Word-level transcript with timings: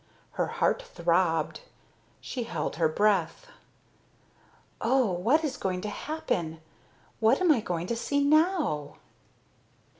Her 0.31 0.47
heart 0.47 0.81
throbbed, 0.81 1.61
she 2.19 2.41
held 2.45 2.77
her 2.77 2.87
breath. 2.89 3.45
"Oh, 4.81 5.11
what 5.11 5.43
is 5.43 5.57
going 5.57 5.81
to 5.81 5.89
happen? 5.89 6.59
What 7.19 7.39
am 7.39 7.51
I 7.51 7.59
going 7.61 7.85
to 7.85 7.95
see 7.95 8.23
now?" 8.23 8.95